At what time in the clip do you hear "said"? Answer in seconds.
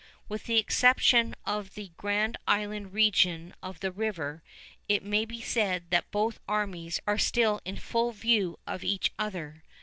5.41-5.91